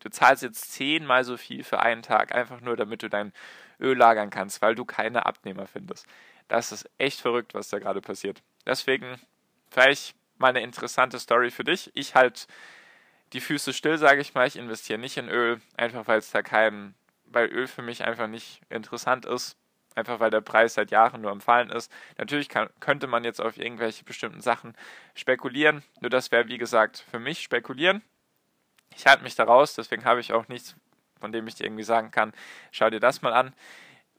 Du 0.00 0.08
zahlst 0.10 0.42
jetzt 0.42 0.72
zehnmal 0.72 1.24
so 1.24 1.36
viel 1.36 1.62
für 1.62 1.80
einen 1.80 2.02
Tag, 2.02 2.34
einfach 2.34 2.60
nur 2.60 2.76
damit 2.76 3.02
du 3.02 3.08
dein 3.08 3.32
Öl 3.80 3.96
lagern 3.96 4.30
kannst, 4.30 4.60
weil 4.60 4.74
du 4.74 4.84
keine 4.84 5.26
Abnehmer 5.26 5.66
findest. 5.66 6.06
Das 6.48 6.72
ist 6.72 6.90
echt 6.98 7.20
verrückt, 7.20 7.54
was 7.54 7.68
da 7.68 7.78
gerade 7.78 8.00
passiert. 8.00 8.42
Deswegen 8.66 9.20
vielleicht 9.70 10.16
mal 10.38 10.48
eine 10.48 10.60
interessante 10.60 11.18
Story 11.18 11.50
für 11.50 11.64
dich. 11.64 11.90
Ich 11.94 12.14
halt 12.14 12.46
die 13.32 13.40
Füße 13.40 13.72
still, 13.72 13.96
sage 13.96 14.20
ich 14.20 14.34
mal. 14.34 14.46
Ich 14.46 14.56
investiere 14.56 14.98
nicht 14.98 15.16
in 15.16 15.28
Öl, 15.28 15.60
einfach 15.76 16.06
weil 16.08 16.18
es 16.18 16.30
da 16.30 16.42
kein, 16.42 16.94
weil 17.24 17.48
Öl 17.48 17.66
für 17.66 17.82
mich 17.82 18.04
einfach 18.04 18.26
nicht 18.26 18.60
interessant 18.68 19.24
ist. 19.24 19.56
Einfach 19.94 20.20
weil 20.20 20.30
der 20.30 20.40
Preis 20.40 20.74
seit 20.74 20.90
Jahren 20.90 21.20
nur 21.20 21.30
am 21.30 21.40
Fallen 21.40 21.70
ist. 21.70 21.92
Natürlich 22.18 22.48
kann, 22.48 22.70
könnte 22.80 23.06
man 23.06 23.24
jetzt 23.24 23.40
auf 23.40 23.58
irgendwelche 23.58 24.04
bestimmten 24.04 24.40
Sachen 24.40 24.74
spekulieren. 25.14 25.82
Nur 26.00 26.10
das 26.10 26.30
wäre, 26.32 26.48
wie 26.48 26.58
gesagt, 26.58 27.04
für 27.10 27.18
mich 27.18 27.42
spekulieren. 27.42 28.02
Ich 28.96 29.06
halte 29.06 29.22
mich 29.22 29.34
da 29.34 29.44
raus, 29.44 29.74
deswegen 29.74 30.04
habe 30.04 30.20
ich 30.20 30.32
auch 30.32 30.48
nichts, 30.48 30.76
von 31.20 31.32
dem 31.32 31.46
ich 31.46 31.54
dir 31.54 31.64
irgendwie 31.64 31.82
sagen 31.82 32.10
kann, 32.10 32.32
schau 32.70 32.90
dir 32.90 33.00
das 33.00 33.22
mal 33.22 33.32
an. 33.32 33.54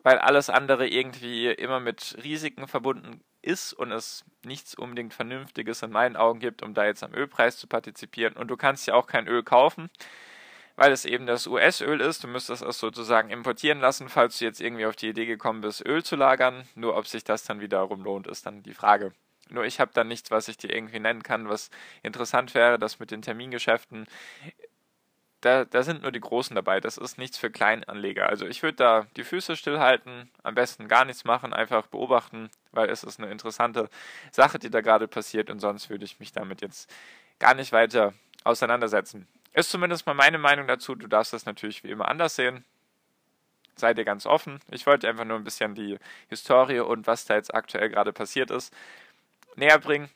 Weil 0.02 0.18
alles 0.18 0.50
andere 0.50 0.88
irgendwie 0.88 1.48
immer 1.48 1.80
mit 1.80 2.18
Risiken 2.24 2.68
verbunden 2.68 3.22
ist 3.42 3.74
und 3.74 3.92
es 3.92 4.26
nichts 4.44 4.76
unbedingt 4.76 5.14
Vernünftiges 5.14 5.82
in 5.82 5.92
meinen 5.92 6.16
Augen 6.16 6.40
gibt, 6.40 6.62
um 6.62 6.74
da 6.74 6.86
jetzt 6.86 7.04
am 7.04 7.14
Ölpreis 7.14 7.58
zu 7.58 7.68
partizipieren. 7.68 8.36
Und 8.36 8.48
du 8.48 8.58
kannst 8.58 8.88
ja 8.88 8.96
auch 8.96 9.08
kein 9.08 9.28
Öl 9.28 9.44
kaufen 9.44 9.90
weil 10.76 10.92
es 10.92 11.06
eben 11.06 11.26
das 11.26 11.48
US-Öl 11.48 12.02
ist. 12.02 12.24
Du 12.24 12.28
müsstest 12.28 12.64
es 12.64 12.80
sozusagen 12.80 13.30
importieren 13.30 13.80
lassen, 13.80 14.10
falls 14.10 14.40
du 14.40 14.46
jetzt 14.46 14.62
irgendwie 14.62 14.86
auf 14.86 14.96
die 14.96 15.10
Idee 15.10 15.26
gekommen 15.26 15.62
bist, 15.62 15.86
Öl 15.86 16.04
zu 16.04 16.16
lagern. 16.16 16.68
Nur 16.76 16.98
ob 16.98 17.08
sich 17.08 17.24
das 17.24 17.44
dann 17.44 17.60
wiederum 17.60 18.04
lohnt, 18.04 18.28
ist 18.28 18.46
dann 18.46 18.64
die 18.64 18.74
Frage. 18.74 19.14
Nur 19.50 19.66
ich 19.66 19.80
habe 19.80 19.92
da 19.94 20.04
nichts, 20.04 20.32
was 20.32 20.48
ich 20.48 20.58
dir 20.58 20.74
irgendwie 20.74 21.00
nennen 21.00 21.22
kann, 21.22 21.50
was 21.50 21.70
interessant 22.02 22.56
wäre. 22.56 22.80
Das 22.80 23.00
mit 23.00 23.12
den 23.12 23.22
Termingeschäften, 23.22 24.08
da, 25.42 25.66
da 25.66 25.84
sind 25.84 26.02
nur 26.02 26.12
die 26.12 26.22
Großen 26.22 26.56
dabei. 26.56 26.80
Das 26.80 26.98
ist 26.98 27.18
nichts 27.18 27.38
für 27.38 27.52
Kleinanleger. 27.52 28.28
Also 28.28 28.46
ich 28.48 28.64
würde 28.64 28.78
da 28.78 29.08
die 29.18 29.24
Füße 29.24 29.56
stillhalten, 29.56 30.32
am 30.42 30.56
besten 30.56 30.88
gar 30.88 31.06
nichts 31.06 31.26
machen, 31.26 31.54
einfach 31.54 31.88
beobachten, 31.88 32.50
weil 32.72 32.90
es 32.90 33.04
ist 33.04 33.20
eine 33.20 33.30
interessante 33.30 33.90
Sache, 34.32 34.58
die 34.58 34.70
da 34.70 34.82
gerade 34.82 35.08
passiert 35.08 35.50
und 35.50 35.60
sonst 35.60 35.90
würde 35.90 36.06
ich 36.06 36.20
mich 36.20 36.32
damit 36.32 36.62
jetzt 36.62 36.90
gar 37.40 37.54
nicht 37.54 37.72
weiter 37.74 38.14
auseinandersetzen. 38.44 39.28
Ist 39.54 39.70
zumindest 39.70 40.06
mal 40.06 40.14
meine 40.14 40.38
Meinung 40.38 40.68
dazu. 40.68 40.96
Du 40.96 41.08
darfst 41.08 41.34
das 41.34 41.46
natürlich 41.46 41.84
wie 41.84 41.92
immer 41.92 42.10
anders 42.10 42.36
sehen. 42.36 42.66
Sei 43.76 43.94
dir 43.94 44.06
ganz 44.06 44.26
offen. 44.26 44.60
Ich 44.70 44.86
wollte 44.86 45.08
einfach 45.08 45.26
nur 45.26 45.38
ein 45.38 45.44
bisschen 45.44 45.76
die 45.76 45.98
Historie 46.30 46.80
und 46.80 47.08
was 47.08 47.26
da 47.26 47.36
jetzt 47.36 47.54
aktuell 47.54 47.90
gerade 47.90 48.14
passiert 48.14 48.52
ist 48.52 48.74
näher 49.56 49.80
bringen. 49.80 50.10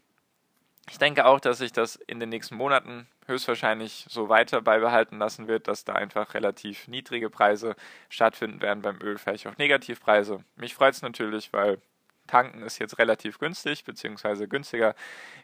Ich 0.89 0.97
denke 0.97 1.25
auch, 1.25 1.39
dass 1.39 1.57
sich 1.57 1.73
das 1.73 1.95
in 1.95 2.19
den 2.19 2.29
nächsten 2.29 2.55
Monaten 2.55 3.07
höchstwahrscheinlich 3.25 4.05
so 4.09 4.29
weiter 4.29 4.61
beibehalten 4.61 5.17
lassen 5.17 5.47
wird, 5.47 5.67
dass 5.67 5.83
da 5.83 5.93
einfach 5.93 6.33
relativ 6.33 6.87
niedrige 6.87 7.29
Preise 7.29 7.75
stattfinden 8.09 8.61
werden 8.61 8.81
beim 8.81 8.99
Öl, 9.01 9.17
vielleicht 9.17 9.47
auch 9.47 9.57
Negativpreise. 9.57 10.43
Mich 10.55 10.75
freut 10.75 10.93
es 10.93 11.01
natürlich, 11.01 11.51
weil 11.51 11.81
tanken 12.25 12.61
ist 12.61 12.79
jetzt 12.79 12.97
relativ 12.99 13.37
günstig, 13.37 13.83
beziehungsweise 13.83 14.47
günstiger 14.47 14.95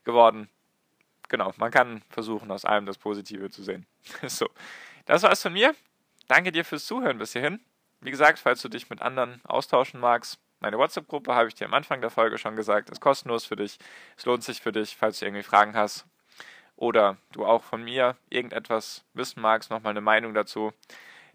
geworden 0.06 0.50
genau, 1.34 1.52
man 1.58 1.72
kann 1.72 2.04
versuchen, 2.10 2.52
aus 2.52 2.63
allem 2.63 2.86
das 2.86 3.00
Positive 3.00 3.50
zu 3.50 3.63
sehen. 3.63 3.88
so, 4.28 4.48
das 5.06 5.24
war's 5.24 5.42
von 5.42 5.52
mir. 5.52 5.74
Danke 6.28 6.52
dir 6.52 6.63
fürs 6.63 6.86
Zuhören 6.86 7.18
bis 7.18 7.34
hierhin. 7.34 7.60
Wie 8.02 8.12
gesagt, 8.12 8.38
falls 8.38 8.62
du 8.62 8.70
dich 8.70 8.92
mit 8.92 9.02
anderen 9.02 9.42
austauschen 9.44 10.00
magst, 10.00 10.40
meine 10.60 10.78
WhatsApp-Gruppe, 10.78 11.34
habe 11.34 11.48
ich 11.48 11.56
dir 11.56 11.66
am 11.66 11.74
Anfang 11.74 12.02
der 12.02 12.12
Folge 12.12 12.38
schon 12.38 12.56
gesagt, 12.56 12.92
ist 12.92 13.02
kostenlos 13.02 13.46
für 13.46 13.56
dich. 13.56 13.80
Es 14.16 14.25
lohnt 14.25 14.44
sich 14.44 14.62
für 14.62 14.72
dich, 14.72 14.96
falls 14.96 15.20
du 15.20 15.25
irgendwie 15.25 15.42
Fragen 15.42 15.75
hast 15.75 16.06
oder 16.75 17.18
du 17.32 17.48
auch 17.48 17.63
von 17.63 17.84
mir 17.84 18.16
irgendetwas 18.30 19.04
wissen 19.16 19.42
magst, 19.42 19.72
nochmal 19.72 19.92
eine 19.92 20.02
Meinung 20.02 20.36
dazu, 20.36 20.72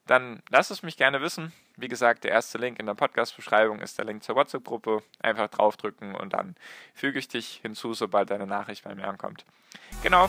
dann 0.06 0.44
lass 0.48 0.70
es 0.70 0.84
mich 0.84 0.96
gerne 0.96 1.20
wissen. 1.20 1.52
Wie 1.80 1.86
gesagt, 1.86 2.24
der 2.24 2.32
erste 2.32 2.58
Link 2.58 2.80
in 2.80 2.86
der 2.86 2.94
Podcast-Beschreibung 2.94 3.80
ist 3.80 3.98
der 3.98 4.04
Link 4.04 4.24
zur 4.24 4.34
WhatsApp-Gruppe. 4.34 5.00
Einfach 5.20 5.46
draufdrücken 5.46 6.16
und 6.16 6.32
dann 6.32 6.56
füge 6.92 7.20
ich 7.20 7.28
dich 7.28 7.60
hinzu, 7.62 7.94
sobald 7.94 8.30
deine 8.30 8.48
Nachricht 8.48 8.82
bei 8.82 8.96
mir 8.96 9.06
ankommt. 9.06 9.44
Genau. 10.02 10.28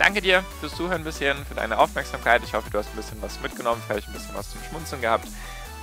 Danke 0.00 0.20
dir 0.20 0.42
fürs 0.58 0.74
Zuhören 0.74 1.04
bis 1.04 1.18
hierhin, 1.18 1.44
für 1.44 1.54
deine 1.54 1.78
Aufmerksamkeit. 1.78 2.42
Ich 2.42 2.52
hoffe, 2.52 2.68
du 2.68 2.78
hast 2.78 2.88
ein 2.88 2.96
bisschen 2.96 3.22
was 3.22 3.40
mitgenommen, 3.42 3.80
vielleicht 3.86 4.08
ein 4.08 4.12
bisschen 4.12 4.34
was 4.34 4.50
zum 4.50 4.60
Schmunzeln 4.64 5.00
gehabt. 5.00 5.28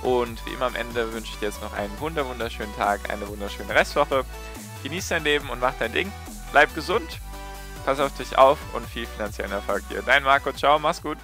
Und 0.02 0.44
wie 0.44 0.50
immer 0.50 0.66
am 0.66 0.74
Ende 0.74 1.14
wünsche 1.14 1.32
ich 1.32 1.38
dir 1.38 1.46
jetzt 1.46 1.62
noch 1.62 1.72
einen 1.72 1.98
wunderschönen 1.98 2.76
Tag, 2.76 3.08
eine 3.10 3.26
wunderschöne 3.26 3.74
Restwoche. 3.74 4.22
Genieß 4.82 5.08
dein 5.08 5.24
Leben 5.24 5.48
und 5.48 5.60
mach 5.60 5.74
dein 5.78 5.94
Ding. 5.94 6.12
Bleib 6.50 6.74
gesund, 6.74 7.20
pass 7.86 8.00
auf 8.00 8.14
dich 8.18 8.36
auf 8.36 8.58
und 8.74 8.86
viel 8.86 9.06
finanziellen 9.06 9.52
Erfolg 9.52 9.88
dir. 9.88 10.02
Dein 10.02 10.24
Marco, 10.24 10.52
ciao, 10.52 10.78
mach's 10.78 11.00
gut. 11.00 11.16